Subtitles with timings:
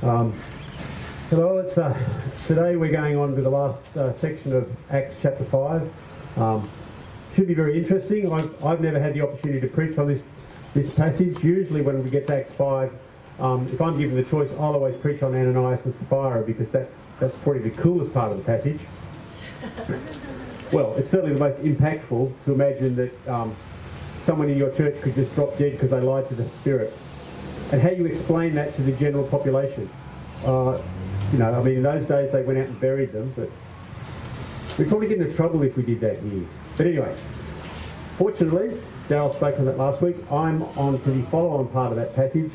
[0.00, 0.32] Um,
[1.28, 1.92] hello, it's uh,
[2.46, 5.92] today we're going on to the last uh, section of Acts chapter 5.
[6.36, 6.70] Um,
[7.34, 8.32] should be very interesting.
[8.32, 10.22] I've, I've never had the opportunity to preach on this,
[10.72, 11.42] this passage.
[11.42, 12.92] Usually, when we get to Acts 5,
[13.40, 16.94] um, if I'm given the choice, I'll always preach on Ananias and Sapphira because that's,
[17.18, 18.80] that's probably the coolest part of the passage.
[20.72, 23.56] well, it's certainly the most impactful to imagine that um,
[24.20, 26.96] someone in your church could just drop dead because they lied to the Spirit
[27.72, 29.88] and how you explain that to the general population.
[30.44, 30.80] Uh,
[31.32, 33.50] you know, I mean, in those days they went out and buried them, but
[34.78, 36.46] we'd probably get into trouble if we did that here.
[36.76, 37.14] But anyway,
[38.16, 40.16] fortunately, Daryl spoke on that last week.
[40.30, 42.50] I'm on to the follow-on part of that passage,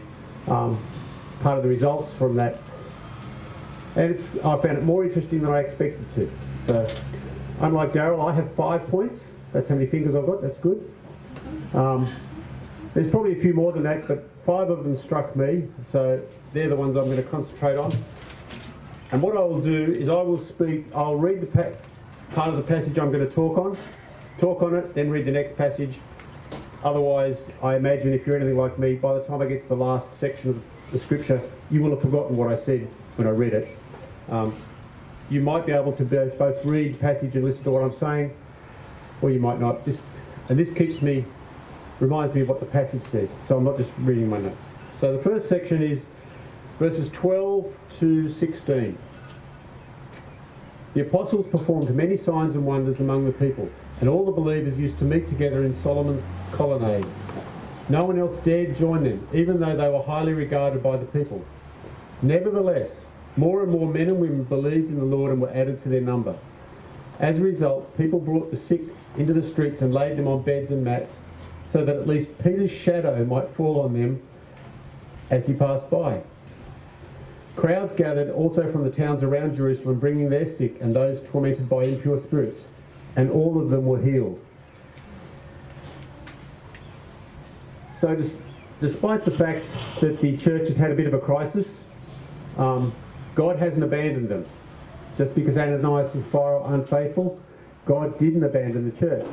[0.48, 0.82] um,
[1.42, 2.58] part of the results from that,
[3.96, 6.32] and I found it more interesting than I expected to.
[6.66, 6.88] So,
[7.60, 9.26] unlike Daryl, I have five points.
[9.52, 10.42] That's how many fingers I've got.
[10.42, 10.90] That's good.
[11.76, 12.10] Um,
[12.94, 16.22] there's probably a few more than that, but five of them struck me, so
[16.54, 17.92] they're the ones I'm going to concentrate on.
[19.12, 21.78] And what I will do is I will speak, I'll read the pa-
[22.36, 23.78] part of the passage I'm going to talk on,
[24.40, 26.00] talk on it, then read the next passage.
[26.84, 29.76] Otherwise, I imagine if you're anything like me, by the time I get to the
[29.76, 33.54] last section of the scripture, you will have forgotten what I said when I read
[33.54, 33.78] it.
[34.30, 34.56] Um,
[35.30, 38.36] you might be able to both read the passage and listen to what I'm saying,
[39.22, 39.86] or you might not.
[39.86, 40.04] Just,
[40.50, 41.26] and this keeps me
[42.04, 43.30] reminds me of what the passage says.
[43.48, 44.58] So I'm not just reading my notes.
[45.00, 46.06] So the first section is
[46.78, 48.98] verses 12 to 16.
[50.94, 55.00] The apostles performed many signs and wonders among the people, and all the believers used
[55.00, 57.06] to meet together in Solomon's colonnade.
[57.90, 61.44] No one else dared join them, even though they were highly regarded by the people.
[62.22, 65.90] Nevertheless, more and more men and women believed in the Lord and were added to
[65.90, 66.36] their number.
[67.20, 68.82] As a result, people brought the sick
[69.18, 71.20] into the streets and laid them on beds and mats
[71.74, 74.22] so that at least Peter's shadow might fall on them
[75.32, 76.22] as he passed by.
[77.56, 81.82] Crowds gathered also from the towns around Jerusalem, bringing their sick and those tormented by
[81.82, 82.66] impure spirits,
[83.16, 84.40] and all of them were healed.
[88.00, 88.24] So,
[88.80, 89.66] despite the fact
[90.00, 91.86] that the church has had a bit of a crisis,
[92.56, 92.94] um,
[93.34, 94.46] God hasn't abandoned them.
[95.18, 97.40] Just because Ananias and Sapphira are unfaithful,
[97.88, 99.26] God didn't abandon the church.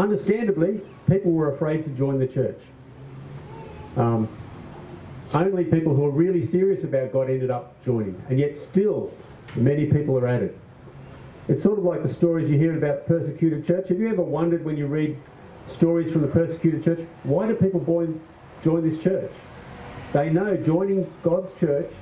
[0.00, 0.80] Understandably,
[1.10, 2.58] people were afraid to join the church.
[3.98, 4.30] Um,
[5.34, 9.12] only people who are really serious about God ended up joining, and yet still,
[9.56, 10.58] many people are at it.
[11.48, 13.90] It's sort of like the stories you hear about persecuted church.
[13.90, 15.18] Have you ever wondered when you read
[15.66, 18.18] stories from the persecuted church, why do people join,
[18.64, 19.32] join this church?
[20.14, 21.92] They know joining God's church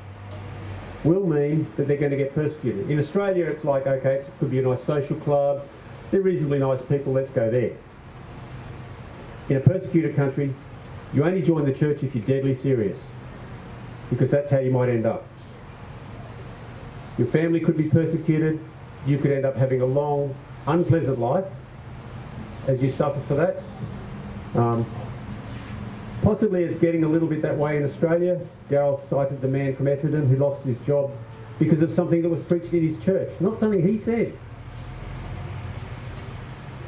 [1.02, 2.92] will mean that they're going to get persecuted.
[2.92, 5.66] In Australia, it's like, okay, it could be a nice social club,
[6.12, 7.72] they're reasonably nice people, let's go there.
[9.48, 10.54] In a persecuted country,
[11.14, 13.06] you only join the church if you're deadly serious,
[14.10, 15.26] because that's how you might end up.
[17.16, 18.60] Your family could be persecuted,
[19.06, 20.34] you could end up having a long,
[20.66, 21.46] unpleasant life
[22.66, 23.62] as you suffer for that.
[24.54, 24.84] Um,
[26.22, 28.38] possibly it's getting a little bit that way in Australia.
[28.68, 31.10] Daryl cited the man from Essendon who lost his job
[31.58, 34.36] because of something that was preached in his church, not something he said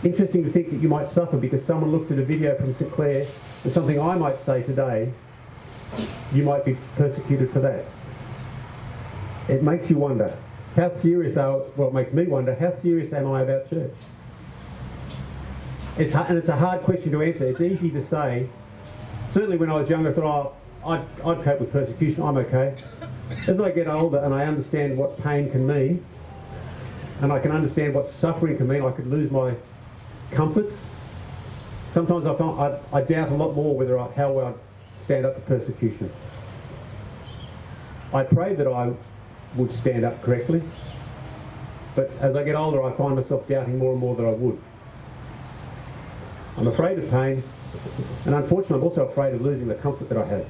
[0.05, 2.91] interesting to think that you might suffer because someone looks at a video from St
[2.93, 3.27] Clair
[3.65, 5.13] and something I might say today,
[6.33, 7.85] you might be persecuted for that.
[9.49, 10.37] It makes you wonder,
[10.77, 13.95] how serious are, well, it makes me wonder, how serious am I about church?
[15.99, 17.47] It's, and it's a hard question to answer.
[17.47, 18.49] It's easy to say.
[19.33, 22.75] Certainly when I was younger, I thought, oh, I'd, I'd cope with persecution, I'm okay.
[23.47, 26.05] As I get older and I understand what pain can mean,
[27.21, 29.55] and I can understand what suffering can mean, I could lose my
[30.33, 30.85] comforts.
[31.93, 34.53] Sometimes I, I, I doubt a lot more whether I, how I
[35.03, 36.13] stand up to persecution.
[38.13, 38.93] I pray that I
[39.57, 40.63] would stand up correctly,
[41.95, 44.61] but as I get older, I find myself doubting more and more that I would.
[46.57, 47.43] I'm afraid of pain,
[48.27, 50.47] and unfortunately, I'm also afraid of losing the comfort that I have.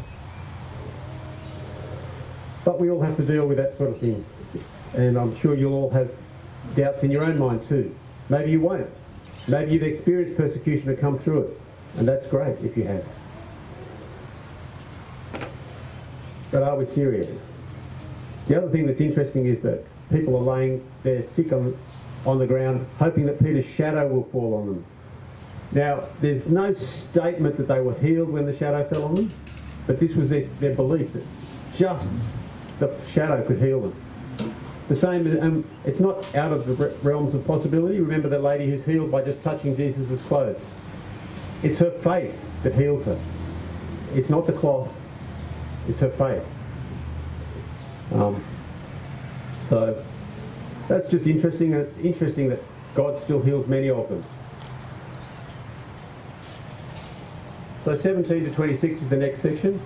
[2.64, 4.24] But we all have to deal with that sort of thing,
[4.94, 6.10] and I'm sure you'll all have
[6.74, 7.94] doubts in your own mind too.
[8.28, 8.90] Maybe you won't.
[9.48, 11.60] Maybe you've experienced persecution and come through it,
[11.96, 13.04] and that's great if you have.
[16.50, 17.40] But are we serious?
[18.48, 21.76] The other thing that's interesting is that people are laying their sick on,
[22.26, 24.84] on the ground, hoping that Peter's shadow will fall on them.
[25.72, 29.32] Now, there's no statement that they were healed when the shadow fell on them,
[29.86, 31.22] but this was their, their belief that
[31.76, 32.08] just
[32.80, 33.99] the shadow could heal them.
[34.90, 38.00] The same, um, it's not out of the realms of possibility.
[38.00, 40.60] Remember that lady who's healed by just touching Jesus' clothes.
[41.62, 43.16] It's her faith that heals her.
[44.16, 44.92] It's not the cloth.
[45.88, 46.44] It's her faith.
[48.12, 48.44] Um,
[49.68, 50.04] so
[50.88, 52.60] that's just interesting, and it's interesting that
[52.96, 54.24] God still heals many of them.
[57.84, 59.80] So 17 to 26 is the next section.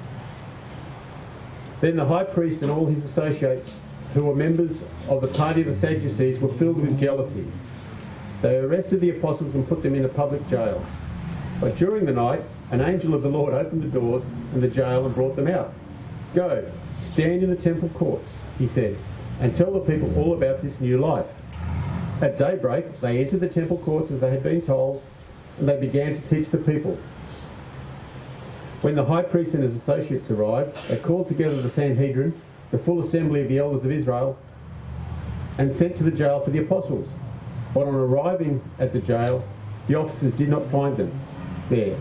[1.83, 3.75] Then the high priest and all his associates,
[4.15, 7.47] who were members of the party of the Sadducees, were filled with jealousy.
[8.43, 10.85] They arrested the apostles and put them in a public jail.
[11.61, 14.23] But during the night, an angel of the Lord opened the doors
[14.53, 15.73] and the jail and brought them out.
[16.35, 16.71] Go,
[17.03, 18.97] stand in the temple courts, he said,
[19.41, 21.27] and tell the people all about this new life.
[22.21, 25.03] At daybreak, they entered the temple courts as they had been told,
[25.59, 26.99] and they began to teach the people.
[28.81, 32.41] When the high priest and his associates arrived, they called together the Sanhedrin,
[32.71, 34.39] the full assembly of the elders of Israel,
[35.59, 37.09] and sent to the jail for the apostles.
[37.73, 39.45] But on arriving at the jail,
[39.89, 41.21] the officers did not find them
[41.69, 41.97] there.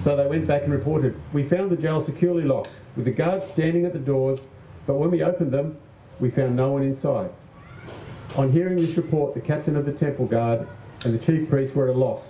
[0.00, 3.46] So they went back and reported, We found the jail securely locked, with the guards
[3.48, 4.40] standing at the doors,
[4.86, 5.78] but when we opened them,
[6.18, 7.30] we found no one inside.
[8.36, 10.66] On hearing this report, the captain of the temple guard
[11.04, 12.28] and the chief priests were at a loss,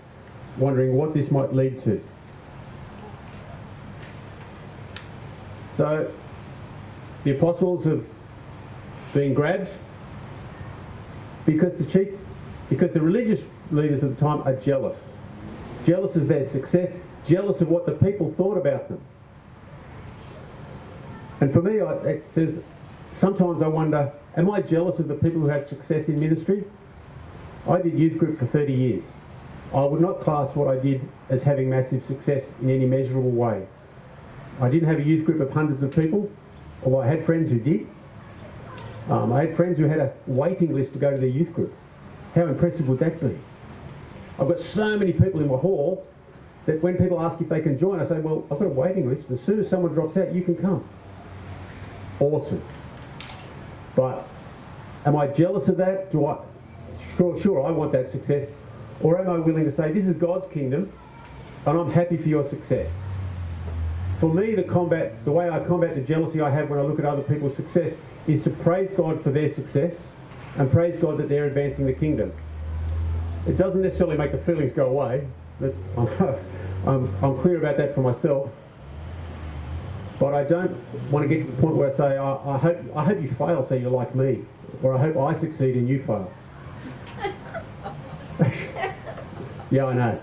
[0.58, 2.02] wondering what this might lead to.
[5.72, 6.10] So
[7.24, 8.04] the apostles have
[9.12, 9.70] been grabbed
[11.44, 12.08] because the chief,
[12.68, 13.40] because the religious
[13.70, 15.10] leaders of the time are jealous.
[15.84, 16.96] Jealous of their success,
[17.26, 19.00] jealous of what the people thought about them.
[21.40, 22.60] And for me, it says,
[23.12, 26.64] sometimes I wonder, am I jealous of the people who have success in ministry?
[27.68, 29.04] I did youth group for 30 years.
[29.74, 33.66] I would not class what I did as having massive success in any measurable way.
[34.60, 36.30] I didn't have a youth group of hundreds of people,
[36.84, 37.88] although I had friends who did.
[39.08, 41.74] Um, I had friends who had a waiting list to go to their youth group.
[42.34, 43.38] How impressive would that be?
[44.38, 46.06] I've got so many people in my hall
[46.66, 49.08] that when people ask if they can join, I say, well, I've got a waiting
[49.08, 49.30] list.
[49.30, 50.86] As soon as someone drops out, you can come.
[52.20, 52.62] Awesome.
[53.96, 54.26] But
[55.04, 56.12] am I jealous of that?
[56.12, 56.38] Do I?
[57.16, 58.48] Sure, sure, I want that success.
[59.00, 60.92] Or am I willing to say, this is God's kingdom,
[61.66, 62.90] and I'm happy for your success?
[64.20, 66.98] For me, the combat, the way I combat the jealousy I have when I look
[66.98, 67.94] at other people's success
[68.26, 69.98] is to praise God for their success
[70.56, 72.30] and praise God that they're advancing the kingdom.
[73.48, 75.26] It doesn't necessarily make the feelings go away.
[75.96, 76.08] I'm,
[76.86, 78.50] I'm, I'm clear about that for myself.
[80.18, 80.76] But I don't
[81.10, 83.30] want to get to the point where I say, I, I, hope, I hope you
[83.30, 84.44] fail so you're like me.
[84.82, 86.30] Or I hope I succeed and you fail.
[89.70, 90.20] yeah, I know.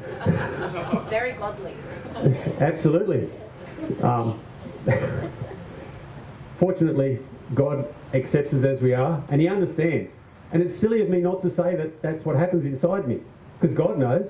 [1.10, 1.74] Very godly.
[2.60, 3.28] Absolutely.
[4.02, 4.40] Um,
[6.60, 7.20] fortunately,
[7.54, 10.12] God accepts us as we are, and He understands.
[10.52, 13.20] And it's silly of me not to say that that's what happens inside me,
[13.60, 14.30] because God knows.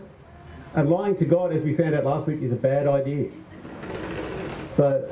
[0.73, 3.29] And lying to God, as we found out last week, is a bad idea.
[4.75, 5.09] So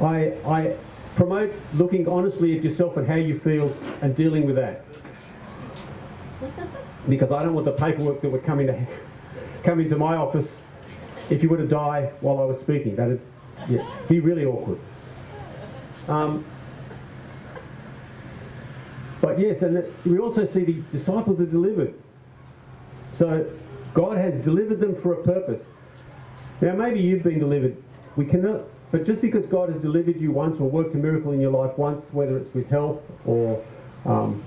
[0.00, 0.76] I, I
[1.16, 4.84] promote looking honestly at yourself and how you feel and dealing with that.
[7.08, 8.86] Because I don't want the paperwork that would come into,
[9.62, 10.60] come into my office
[11.30, 12.96] if you were to die while I was speaking.
[12.96, 13.20] That'd
[13.68, 14.78] yeah, be really awkward.
[16.08, 16.44] Um,
[19.20, 21.94] but yes, and we also see the disciples are delivered.
[23.12, 23.50] So
[23.94, 25.60] God has delivered them for a purpose.
[26.60, 27.76] Now, maybe you've been delivered.
[28.16, 31.40] We cannot, but just because God has delivered you once or worked a miracle in
[31.40, 33.62] your life once, whether it's with health or
[34.04, 34.42] um,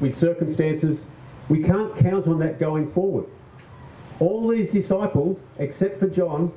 [0.00, 1.00] with circumstances,
[1.48, 3.26] we can't count on that going forward.
[4.18, 6.52] All these disciples, except for John,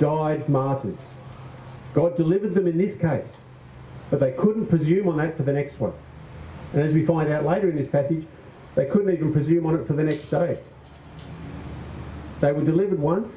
[0.00, 0.98] died martyrs.
[1.94, 3.36] God delivered them in this case,
[4.10, 5.92] but they couldn't presume on that for the next one.
[6.72, 8.26] And as we find out later in this passage,
[8.74, 10.58] they couldn't even presume on it for the next day.
[12.40, 13.28] They were delivered once,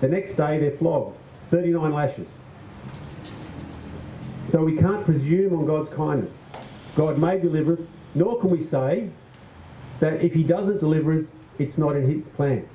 [0.00, 1.16] the next day they're flogged,
[1.50, 2.28] 39 lashes.
[4.48, 6.32] So we can't presume on God's kindness.
[6.96, 7.80] God may deliver us,
[8.14, 9.10] nor can we say
[10.00, 11.24] that if He doesn't deliver us,
[11.58, 12.66] it's not in His plan.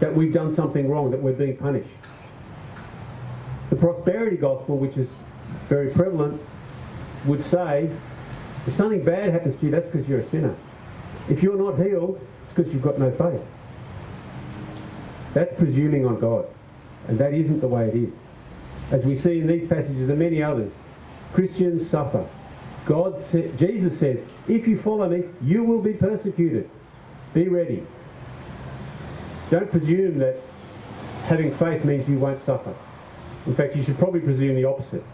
[0.00, 1.88] That we've done something wrong, that we're being punished.
[3.70, 5.08] The prosperity gospel, which is
[5.68, 6.40] very prevalent,
[7.24, 7.90] would say
[8.66, 10.54] if something bad happens to you, that's because you're a sinner.
[11.28, 13.42] If you're not healed, it's because you've got no faith.
[15.34, 16.46] That's presuming on God.
[17.08, 18.12] And that isn't the way it is.
[18.90, 20.72] As we see in these passages and many others,
[21.32, 22.26] Christians suffer.
[22.86, 23.22] God,
[23.58, 26.70] Jesus says, if you follow me, you will be persecuted.
[27.34, 27.84] Be ready.
[29.50, 30.36] Don't presume that
[31.24, 32.74] having faith means you won't suffer.
[33.46, 35.04] In fact, you should probably presume the opposite.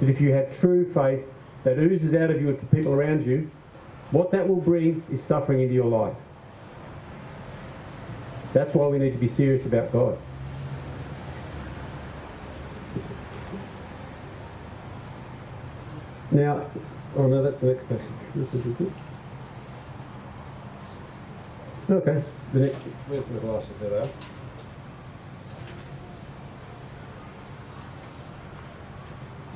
[0.00, 1.24] That if you have true faith
[1.64, 3.50] that oozes out of you to people around you,
[4.10, 6.16] what that will bring is suffering into your life.
[8.52, 10.18] That's why we need to be serious about God.
[16.30, 16.66] Now,
[17.16, 18.92] oh no, that's the next passage.
[21.90, 22.22] Okay.
[22.52, 23.70] Where's my glasses?
[23.80, 24.08] There they are.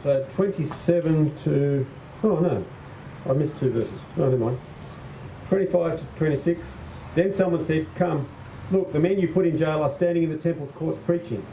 [0.03, 1.87] So 27 to.
[2.23, 2.65] Oh no,
[3.29, 3.99] I missed two verses.
[4.17, 4.61] No, never mind.
[5.49, 6.69] 25 to 26.
[7.15, 8.29] Then someone said, Come,
[8.71, 11.45] look, the men you put in jail are standing in the temple's courts preaching.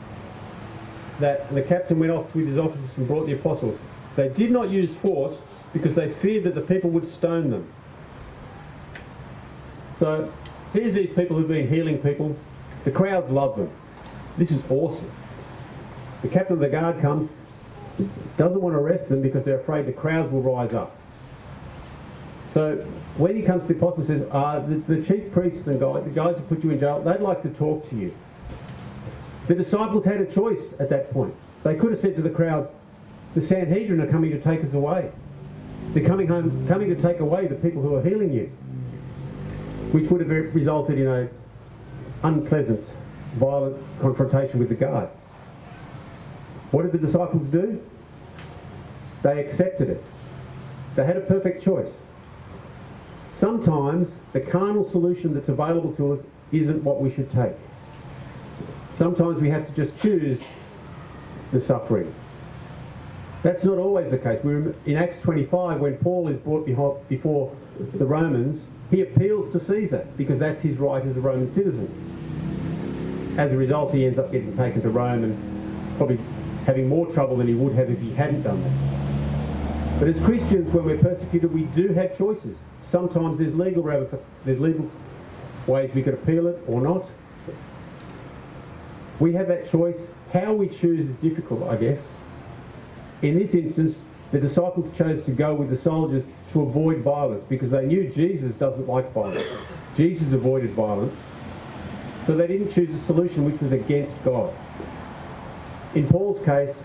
[1.19, 3.79] That the captain went off with his officers and brought the apostles.
[4.17, 5.37] They did not use force
[5.71, 7.71] because they feared that the people would stone them.
[9.97, 10.31] So
[10.75, 12.35] here's these people who've been healing people.
[12.83, 13.71] The crowds love them.
[14.37, 15.09] This is awesome.
[16.21, 17.29] The captain of the guard comes,
[18.37, 20.95] doesn't want to arrest them because they're afraid the crowds will rise up.
[22.43, 22.77] So
[23.17, 26.03] when he comes to the apostles and says, uh, the, the chief priests and guys,
[26.03, 28.15] the guys who put you in jail, they'd like to talk to you.
[29.47, 31.33] The disciples had a choice at that point.
[31.63, 32.69] They could have said to the crowds,
[33.33, 35.11] the Sanhedrin are coming to take us away.
[35.93, 38.51] They're coming home, coming to take away the people who are healing you,
[39.95, 41.29] which would have resulted in a
[42.23, 42.85] unpleasant,
[43.37, 45.07] violent confrontation with the guard.
[46.71, 47.81] What did the disciples do?
[49.23, 50.03] They accepted it.
[50.97, 51.93] They had a perfect choice.
[53.31, 56.19] Sometimes the carnal solution that's available to us
[56.51, 57.55] isn't what we should take.
[58.95, 60.41] Sometimes we have to just choose
[61.53, 62.13] the suffering.
[63.43, 64.41] That's not always the case.
[64.43, 66.65] We're in Acts 25 when Paul is brought
[67.07, 67.55] before
[67.93, 68.61] the Romans,
[68.91, 71.89] he appeals to Caesar because that's his right as a Roman citizen.
[73.37, 76.19] As a result, he ends up getting taken to Rome and probably
[76.65, 79.99] having more trouble than he would have if he hadn't done that.
[79.99, 82.57] But as Christians, when we're persecuted, we do have choices.
[82.81, 83.83] Sometimes there's legal
[84.43, 84.89] there's legal
[85.67, 87.09] ways we could appeal it or not.
[89.19, 90.07] We have that choice.
[90.33, 92.05] How we choose is difficult, I guess.
[93.21, 93.99] In this instance,
[94.31, 98.55] the disciples chose to go with the soldiers to avoid violence because they knew Jesus
[98.55, 99.43] doesn't like violence.
[99.97, 101.17] Jesus avoided violence.
[102.25, 104.53] So they didn't choose a solution which was against God.
[105.95, 106.77] In Paul's case,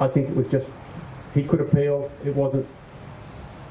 [0.00, 0.68] I think it was just
[1.32, 2.10] he could appeal.
[2.24, 2.66] It wasn't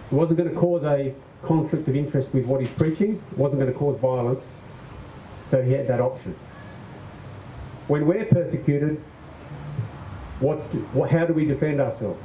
[0.10, 3.22] it wasn't going to cause a conflict of interest with what he's preaching.
[3.34, 4.46] It wasn't going to cause violence.
[5.50, 6.38] So he had that option.
[7.90, 9.04] When we're persecuted,
[10.40, 10.60] what,
[10.94, 12.24] what, how do we defend ourselves?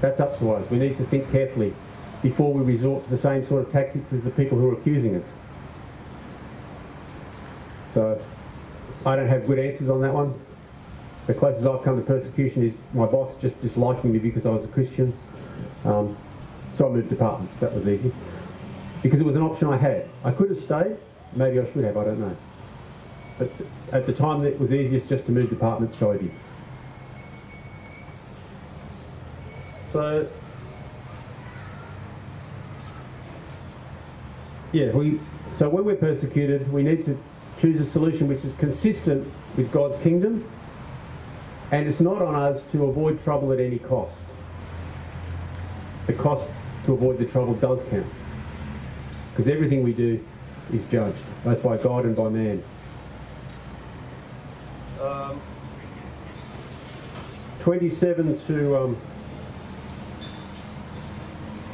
[0.00, 0.70] That's up to us.
[0.70, 1.74] We need to think carefully
[2.24, 5.14] before we resort to the same sort of tactics as the people who are accusing
[5.14, 5.26] us.
[7.92, 8.20] So
[9.04, 10.40] I don't have good answers on that one.
[11.26, 14.64] The closest I've come to persecution is my boss just disliking me because I was
[14.64, 15.12] a Christian.
[15.84, 16.16] Um,
[16.72, 17.58] so I moved departments.
[17.58, 18.10] That was easy.
[19.02, 20.08] Because it was an option I had.
[20.24, 20.96] I could have stayed.
[21.36, 21.98] Maybe I should have.
[21.98, 22.36] I don't know.
[23.38, 23.50] But
[23.92, 26.32] at the time, it was easiest just to move departments, so I did.
[29.92, 30.26] So,
[34.74, 35.20] yeah, we.
[35.52, 37.16] So when we're persecuted, we need to
[37.60, 40.44] choose a solution which is consistent with God's kingdom
[41.70, 44.14] and it's not on us to avoid trouble at any cost.
[46.06, 46.48] The cost
[46.86, 48.06] to avoid the trouble does count.
[49.30, 50.24] Because everything we do
[50.72, 52.62] is judged, both by God and by man.
[55.00, 55.40] Um,
[57.60, 58.96] 27 to um,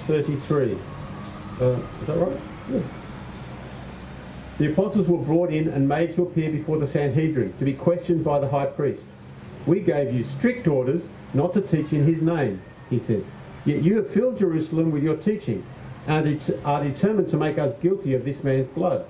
[0.07, 0.79] 33.
[1.61, 2.41] Uh, is that right?
[4.59, 8.25] The apostles were brought in and made to appear before the Sanhedrin to be questioned
[8.25, 9.03] by the high priest.
[9.67, 13.25] We gave you strict orders not to teach in his name, he said.
[13.65, 15.65] Yet you have filled Jerusalem with your teaching
[16.07, 19.07] and are determined to make us guilty of this man's blood.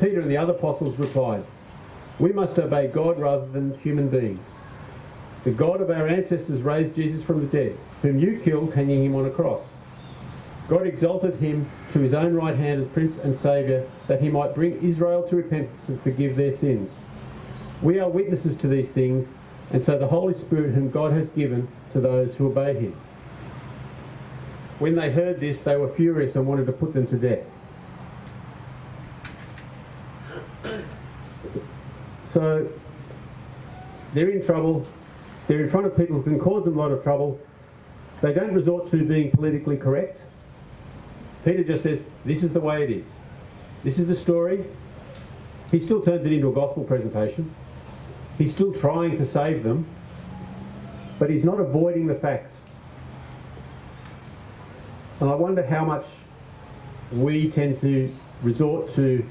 [0.00, 1.44] Peter and the other apostles replied,
[2.18, 4.44] We must obey God rather than human beings.
[5.44, 9.14] The God of our ancestors raised Jesus from the dead, whom you killed hanging him
[9.14, 9.62] on a cross.
[10.68, 14.54] God exalted him to his own right hand as Prince and Saviour, that he might
[14.54, 16.90] bring Israel to repentance and forgive their sins.
[17.80, 19.28] We are witnesses to these things,
[19.70, 22.96] and so the Holy Spirit, whom God has given to those who obey him.
[24.78, 27.46] When they heard this, they were furious and wanted to put them to death.
[32.26, 32.68] So
[34.12, 34.86] they're in trouble.
[35.46, 37.40] They're in front of people who can cause them a lot of trouble.
[38.20, 40.20] They don't resort to being politically correct.
[41.46, 43.04] Peter just says, This is the way it is.
[43.84, 44.64] This is the story.
[45.70, 47.54] He still turns it into a gospel presentation.
[48.36, 49.86] He's still trying to save them,
[51.20, 52.56] but he's not avoiding the facts.
[55.20, 56.04] And I wonder how much
[57.12, 58.12] we tend to
[58.42, 59.24] resort to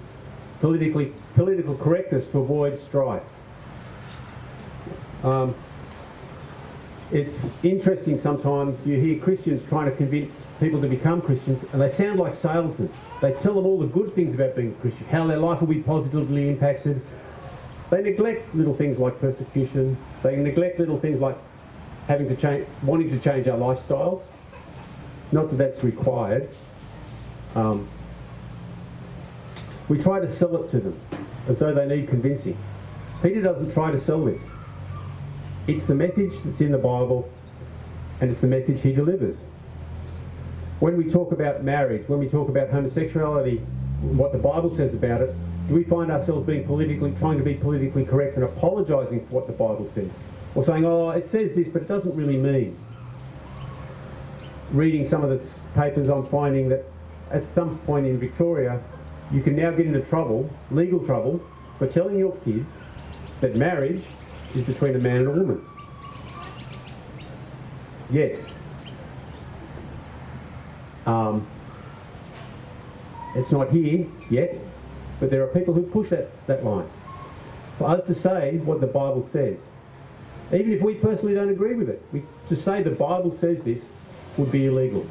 [0.61, 3.23] politically, political correctness to avoid strife.
[5.21, 5.53] Um,
[7.11, 11.89] it's interesting sometimes you hear Christians trying to convince people to become Christians and they
[11.89, 12.91] sound like salesmen.
[13.21, 15.81] They tell them all the good things about being Christian, how their life will be
[15.81, 17.01] positively impacted.
[17.89, 19.97] They neglect little things like persecution.
[20.23, 21.37] They neglect little things like
[22.07, 24.23] having to change, wanting to change our lifestyles.
[25.31, 26.49] Not that that's required.
[27.55, 27.87] Um,
[29.87, 30.99] we try to sell it to them
[31.47, 32.57] as though they need convincing.
[33.21, 34.41] Peter doesn't try to sell this.
[35.67, 37.29] It's the message that's in the Bible
[38.21, 39.37] and it's the message he delivers.
[40.79, 43.57] When we talk about marriage, when we talk about homosexuality,
[44.01, 45.33] what the Bible says about it,
[45.67, 49.47] do we find ourselves being politically trying to be politically correct and apologising for what
[49.47, 50.11] the Bible says?
[50.53, 52.77] Or saying, oh, it says this, but it doesn't really mean.
[54.71, 55.47] Reading some of the
[55.79, 56.85] papers, I'm finding that
[57.31, 58.81] at some point in Victoria,
[59.31, 61.41] you can now get into trouble, legal trouble,
[61.79, 62.71] for telling your kids
[63.41, 64.03] that marriage
[64.53, 65.65] is between a man and a woman.
[68.11, 68.53] Yes.
[71.05, 71.47] Um,
[73.35, 74.57] it's not here yet,
[75.19, 76.89] but there are people who push that, that line.
[77.77, 79.57] For us to say what the Bible says,
[80.53, 83.81] even if we personally don't agree with it, we, to say the Bible says this
[84.37, 85.05] would be illegal.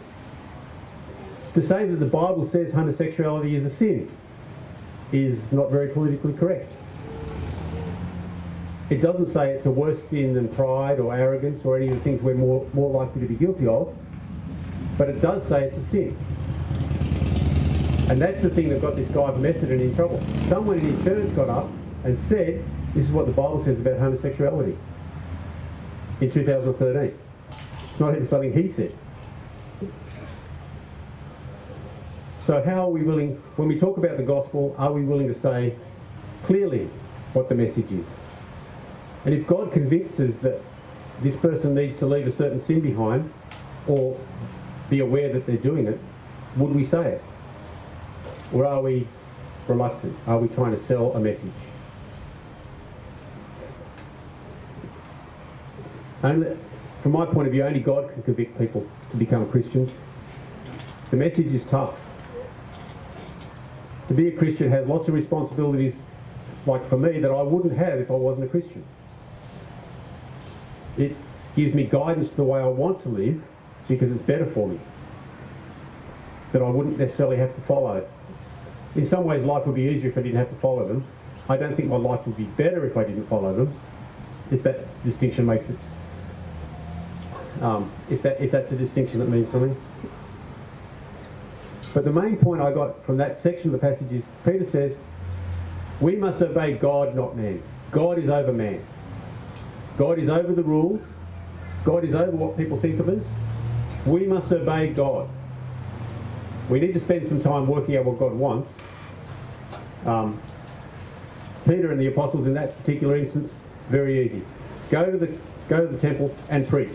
[1.54, 4.10] To say that the Bible says homosexuality is a sin
[5.12, 6.72] is not very politically correct.
[8.90, 12.00] It doesn't say it's a worse sin than pride or arrogance or any of the
[12.00, 13.94] things we're more, more likely to be guilty of,
[14.96, 16.16] but it does say it's a sin.
[18.08, 20.20] And that's the thing that got this guy from Essendon in trouble.
[20.48, 21.70] Someone in his church got up
[22.04, 22.62] and said,
[22.94, 24.76] this is what the Bible says about homosexuality
[26.20, 27.18] in 2013.
[27.90, 28.94] It's not even something he said.
[32.44, 35.34] So how are we willing, when we talk about the gospel, are we willing to
[35.34, 35.74] say
[36.44, 36.90] clearly
[37.32, 38.06] what the message is?
[39.24, 40.60] And if God convinces that
[41.22, 43.32] this person needs to leave a certain sin behind
[43.86, 44.20] or
[44.90, 45.98] be aware that they're doing it,
[46.56, 47.24] would we say it?
[48.52, 49.06] Or are we
[49.66, 50.16] reluctant?
[50.26, 51.50] Are we trying to sell a message?
[56.22, 56.56] Only,
[57.02, 59.90] from my point of view, only God can convict people to become Christians.
[61.10, 61.94] The message is tough.
[64.08, 65.96] To be a Christian has lots of responsibilities,
[66.66, 68.84] like for me, that I wouldn't have if I wasn't a Christian.
[70.96, 71.16] It
[71.56, 73.42] gives me guidance to the way I want to live
[73.88, 74.80] because it's better for me.
[76.52, 78.06] That I wouldn't necessarily have to follow.
[78.94, 81.04] In some ways, life would be easier if I didn't have to follow them.
[81.48, 83.74] I don't think my life would be better if I didn't follow them,
[84.50, 85.76] if that distinction makes it.
[87.60, 89.76] Um, if, that, if that's a distinction that means something.
[91.92, 94.96] But the main point I got from that section of the passage is Peter says,
[96.00, 97.62] We must obey God, not man.
[97.90, 98.84] God is over man.
[99.96, 101.00] God is over the rules.
[101.84, 103.22] God is over what people think of us.
[104.06, 105.28] We must obey God.
[106.68, 108.70] We need to spend some time working out what God wants.
[110.06, 110.40] Um,
[111.66, 113.54] Peter and the apostles in that particular instance,
[113.88, 114.42] very easy.
[114.90, 115.38] Go to the
[115.68, 116.92] go to the temple and preach.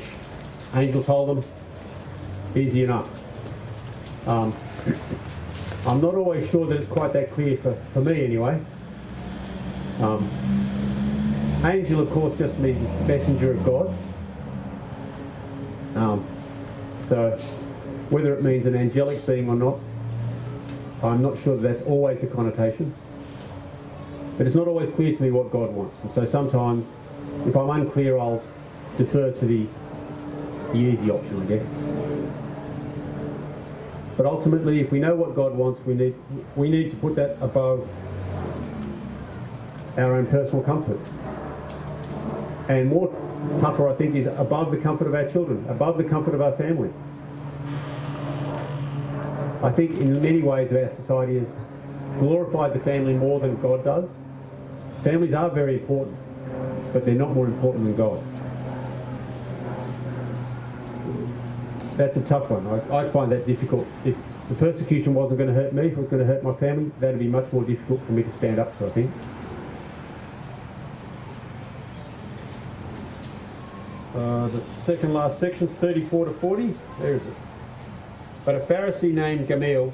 [0.75, 1.43] Angel told them,
[2.55, 3.07] easy enough.
[4.27, 4.53] Um,
[5.87, 8.61] I'm not always sure that it's quite that clear for, for me anyway.
[9.99, 10.29] Um,
[11.63, 13.97] angel, of course, just means messenger of God.
[15.95, 16.25] Um,
[17.09, 17.31] so
[18.09, 19.79] whether it means an angelic being or not,
[21.01, 22.93] I'm not sure that that's always the connotation.
[24.37, 25.99] But it's not always clear to me what God wants.
[26.01, 26.85] And so sometimes,
[27.45, 28.43] if I'm unclear, I'll
[28.97, 29.67] defer to the,
[30.71, 31.67] the easy option, I guess.
[34.15, 36.15] But ultimately, if we know what God wants, we need,
[36.55, 37.89] we need to put that above
[39.97, 40.99] our own personal comfort.
[42.69, 43.09] And more
[43.59, 46.51] tougher, I think, is above the comfort of our children, above the comfort of our
[46.51, 46.91] family.
[49.63, 51.49] I think in many ways our society has
[52.19, 54.07] glorified the family more than God does.
[55.03, 56.15] Families are very important,
[56.93, 58.23] but they're not more important than God.
[61.97, 62.67] That's a tough one.
[62.67, 63.87] I, I find that difficult.
[64.05, 64.15] If
[64.47, 66.91] the persecution wasn't going to hurt me, if it was going to hurt my family,
[66.99, 69.11] that'd be much more difficult for me to stand up to, I think.
[74.19, 76.75] Uh, the second last section, 34 to 40.
[76.99, 77.33] There is it.
[78.43, 79.93] But a Pharisee named Gamaliel,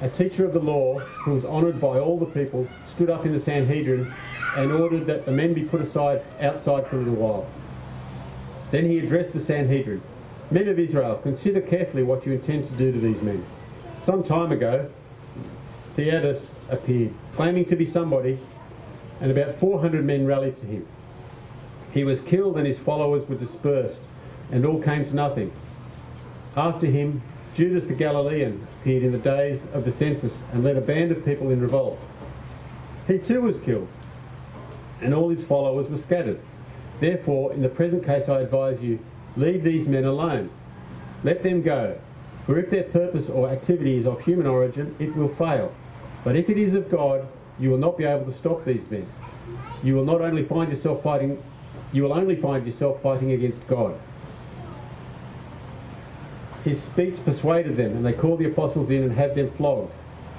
[0.00, 3.32] a teacher of the law who was honoured by all the people, stood up in
[3.32, 4.12] the Sanhedrin
[4.56, 7.46] and ordered that the men be put aside outside for a little while.
[8.72, 10.02] Then he addressed the Sanhedrin.
[10.50, 13.46] Men of Israel, consider carefully what you intend to do to these men.
[14.02, 14.90] Some time ago,
[15.94, 18.40] Theudas appeared, claiming to be somebody,
[19.20, 20.88] and about 400 men rallied to him.
[21.92, 24.02] He was killed and his followers were dispersed
[24.50, 25.52] and all came to nothing.
[26.56, 27.22] After him,
[27.54, 31.24] Judas the Galilean appeared in the days of the census and led a band of
[31.24, 32.00] people in revolt.
[33.06, 33.88] He too was killed,
[35.00, 36.40] and all his followers were scattered.
[37.00, 38.98] Therefore, in the present case, I advise you
[39.36, 40.50] leave these men alone.
[41.24, 41.98] Let them go.
[42.46, 45.74] For if their purpose or activity is of human origin, it will fail.
[46.24, 47.26] But if it is of God,
[47.58, 49.06] you will not be able to stop these men.
[49.82, 51.42] You will not only find yourself fighting,
[51.92, 53.98] you will only find yourself fighting against God.
[56.64, 59.94] His speech persuaded them, and they called the apostles in and had them flogged.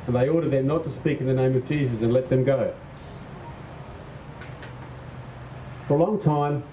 [0.06, 2.44] And they ordered them not to speak in the name of Jesus and let them
[2.44, 2.74] go.
[5.88, 6.64] For a long time,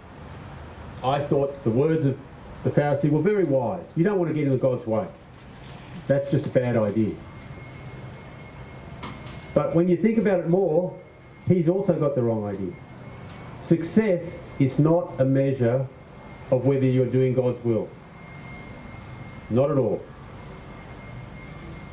[1.02, 2.18] I thought the words of
[2.64, 3.84] the Pharisee were very wise.
[3.94, 5.06] You don't want to get in God's way.
[6.06, 7.14] That's just a bad idea.
[9.54, 10.98] But when you think about it more,
[11.46, 12.74] he's also got the wrong idea.
[13.62, 15.86] Success is not a measure
[16.50, 17.88] of whether you're doing God's will.
[19.50, 20.02] Not at all.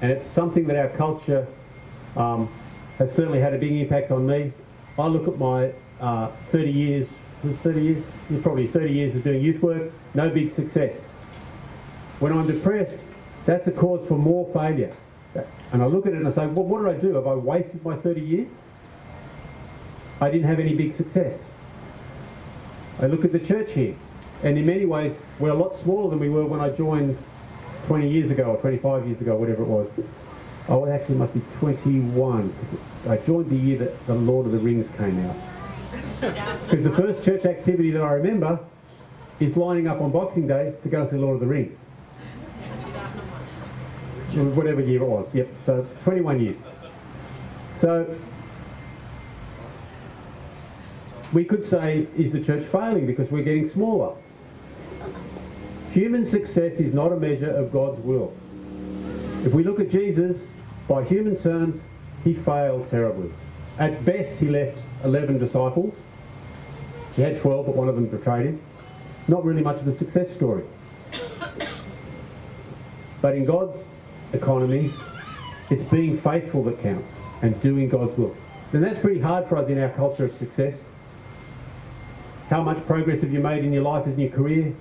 [0.01, 1.47] And it's something that our culture
[2.15, 2.49] um,
[2.97, 4.51] has certainly had a big impact on me.
[4.97, 7.07] I look at my uh, 30 years,
[7.43, 8.05] 30 years,
[8.41, 10.99] probably 30 years of doing youth work, no big success.
[12.19, 12.97] When I'm depressed,
[13.45, 14.95] that's a cause for more failure.
[15.71, 17.15] And I look at it and I say, well, what did I do?
[17.15, 18.47] Have I wasted my 30 years?
[20.21, 21.39] I didn't have any big success.
[22.99, 23.95] I look at the church here,
[24.43, 27.17] and in many ways, we're a lot smaller than we were when I joined
[27.87, 29.89] 20 years ago or 25 years ago, whatever it was.
[30.69, 32.53] Oh, it actually must be 21.
[33.07, 35.35] I joined the year that The Lord of the Rings came out.
[36.69, 38.57] Because the first church activity that I remember
[39.41, 41.77] is lining up on Boxing Day to go see Lord of the Rings.
[44.55, 45.27] Whatever year it was.
[45.33, 46.55] Yep, so 21 years.
[47.75, 48.17] So
[51.33, 54.15] we could say, is the church failing because we're getting smaller?
[55.91, 58.33] Human success is not a measure of God's will.
[59.45, 60.37] If we look at Jesus,
[60.87, 61.81] by human terms,
[62.23, 63.31] he failed terribly.
[63.79, 65.95] At best, he left 11 disciples.
[67.15, 68.61] He had 12, but one of them betrayed him.
[69.27, 70.63] Not really much of a success story.
[73.21, 73.85] But in God's
[74.33, 74.93] economy,
[75.69, 78.35] it's being faithful that counts and doing God's will.
[78.73, 80.75] And that's pretty hard for us in our culture of success.
[82.53, 84.75] How much progress have you made in your life and your career?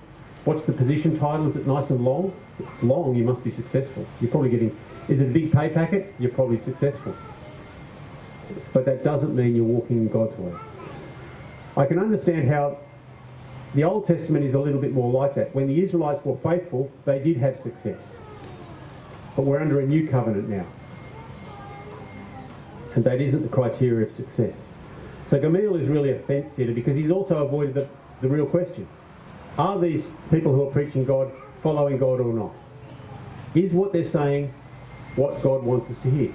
[0.44, 1.48] What's the position title?
[1.48, 2.34] Is it nice and long?
[2.58, 4.06] It's long, you must be successful.
[4.20, 6.14] You're probably getting, is it a big pay packet?
[6.18, 7.16] You're probably successful.
[8.74, 10.52] But that doesn't mean you're walking in God's way.
[11.74, 12.76] I can understand how
[13.74, 15.54] the Old Testament is a little bit more like that.
[15.54, 18.06] When the Israelites were faithful, they did have success.
[19.34, 20.66] But we're under a new covenant now.
[22.96, 24.56] And that isn't the criteria of success.
[25.26, 27.88] So Gamaliel is really a fence sitter because he's also avoided the,
[28.20, 28.86] the real question.
[29.58, 31.30] Are these people who are preaching God
[31.62, 32.52] following God or not?
[33.54, 34.52] Is what they're saying
[35.16, 36.34] what God wants us to hear?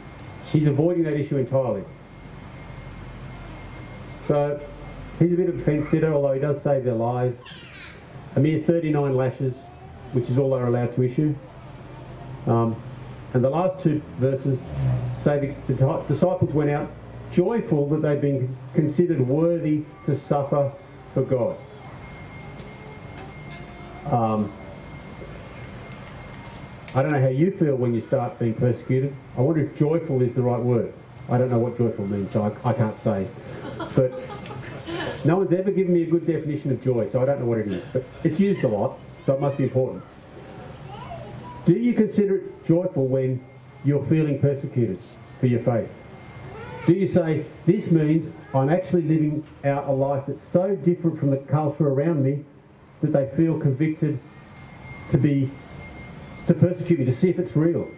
[0.52, 1.84] He's avoiding that issue entirely.
[4.26, 4.60] So
[5.20, 7.38] he's a bit of a fence sitter, although he does save their lives.
[8.36, 9.56] A mere 39 lashes,
[10.12, 11.36] which is all they're allowed to issue.
[12.46, 12.76] Um,
[13.34, 14.60] and the last two verses
[15.24, 16.92] say the, the disciples went out
[17.32, 20.72] joyful that they've been considered worthy to suffer
[21.14, 21.58] for God.
[24.06, 24.52] Um,
[26.96, 29.16] I don't know how you feel when you start being persecuted.
[29.38, 30.94] I wonder if joyful is the right word.
[31.30, 33.28] I don't know what joyful means, so I, I can't say.
[33.96, 34.14] But
[35.26, 37.60] no one's ever given me a good definition of joy, so I don't know what
[37.60, 37.84] it is.
[37.92, 40.04] But it's used a lot, so it must be important.
[41.66, 43.44] Do you consider it joyful when
[43.84, 45.00] you're feeling persecuted
[45.40, 45.90] for your faith?
[46.88, 51.32] Do you say, this means I'm actually living out a life that's so different from
[51.32, 52.46] the culture around me
[53.02, 54.18] that they feel convicted
[55.12, 55.52] to be
[56.48, 57.90] to persecute me to see if it's real.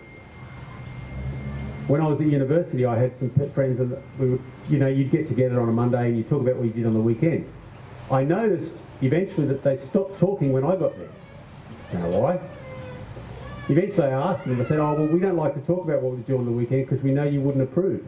[1.86, 4.40] When I was at university, I had some friends, and we
[4.72, 6.88] you know, you'd get together on a Monday and you talk about what you did
[6.88, 7.48] on the weekend.
[8.10, 8.72] I noticed
[9.04, 12.00] eventually that they stopped talking when I got there.
[12.02, 12.40] Know why?
[13.70, 14.60] Eventually, I asked them.
[14.60, 16.52] I said, "Oh, well, we don't like to talk about what we do on the
[16.52, 18.04] weekend because we know you wouldn't approve."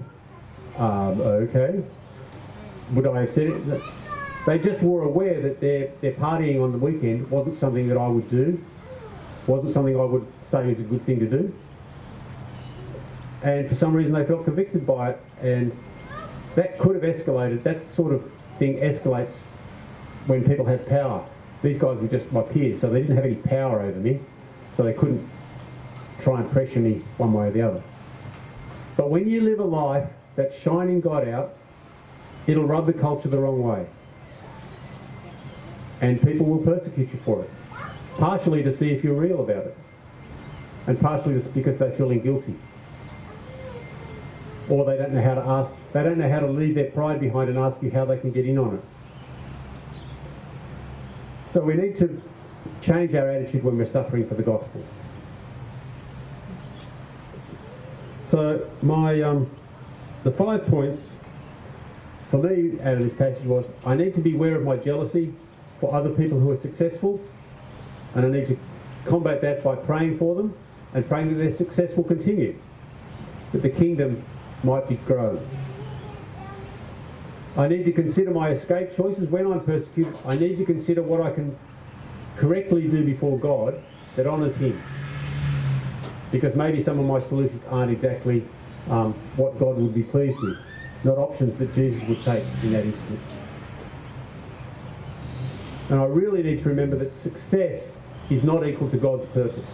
[0.82, 1.84] Um, okay.
[2.94, 3.82] Would I have said it?
[4.48, 8.08] They just were aware that their, their partying on the weekend wasn't something that I
[8.08, 8.60] would do,
[9.46, 11.54] wasn't something I would say is a good thing to do.
[13.44, 15.72] And for some reason they felt convicted by it, and
[16.56, 17.62] that could have escalated.
[17.62, 19.34] That sort of thing escalates
[20.26, 21.24] when people have power.
[21.62, 24.20] These guys were just my peers, so they didn't have any power over me,
[24.76, 25.30] so they couldn't
[26.22, 27.84] try and pressure me one way or the other.
[28.98, 30.10] But when you live a life
[30.42, 31.54] that's shining God out,
[32.48, 33.86] it'll rub the culture the wrong way
[36.02, 37.50] and people will persecute you for it.
[38.18, 39.78] partially to see if you're real about it,
[40.86, 42.56] and partially just because they're feeling guilty.
[44.70, 47.22] Or they don't know how to ask, they don't know how to leave their pride
[47.22, 48.84] behind and ask you how they can get in on it.
[51.54, 52.22] So we need to
[52.82, 54.84] change our attitude when we're suffering for the gospel.
[58.30, 59.50] So my um,
[60.24, 61.10] the five points
[62.30, 65.34] for me out of this passage was I need to be aware of my jealousy
[65.80, 67.20] for other people who are successful,
[68.16, 68.58] and I need to
[69.06, 70.56] combat that by praying for them
[70.94, 72.58] and praying that their success will continue,
[73.52, 74.24] that the kingdom
[74.64, 75.46] might be grown.
[77.58, 80.16] I need to consider my escape choices when I'm persecuted.
[80.26, 81.58] I need to consider what I can
[82.38, 83.82] correctly do before God
[84.16, 84.82] that honours Him.
[86.32, 88.46] Because maybe some of my solutions aren't exactly
[88.90, 90.58] um, what God would be pleased with,
[91.04, 93.36] not options that Jesus would take in that instance.
[95.90, 97.92] And I really need to remember that success
[98.30, 99.68] is not equal to God's purpose.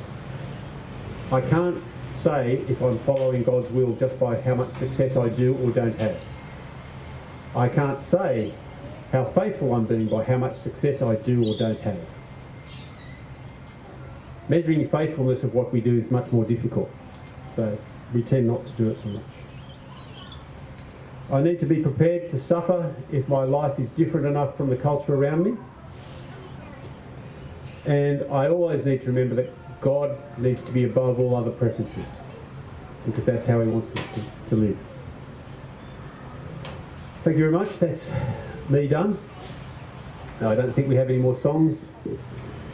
[1.31, 1.81] I can't
[2.15, 5.95] say if I'm following God's will just by how much success I do or don't
[5.99, 6.19] have.
[7.55, 8.53] I can't say
[9.11, 11.99] how faithful I'm being by how much success I do or don't have.
[14.49, 16.89] Measuring faithfulness of what we do is much more difficult,
[17.55, 17.77] so
[18.13, 19.23] we tend not to do it so much.
[21.31, 24.77] I need to be prepared to suffer if my life is different enough from the
[24.77, 25.57] culture around me.
[27.85, 32.05] And I always need to remember that God needs to be above all other preferences
[33.05, 34.77] because that's how He wants us to, to live.
[37.23, 37.77] Thank you very much.
[37.79, 38.09] That's
[38.69, 39.17] me done.
[40.39, 41.79] I don't think we have any more songs.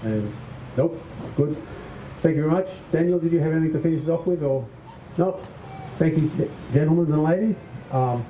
[0.03, 0.31] And
[0.77, 1.01] nope,
[1.35, 1.55] good.
[2.21, 2.69] Thank you very much.
[2.91, 4.65] Daniel, did you have anything to finish it off with or
[5.17, 5.39] no?
[5.99, 7.55] Thank you, gentlemen and ladies.
[7.91, 8.25] Um,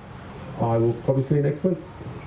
[0.60, 1.78] I will probably see you next week.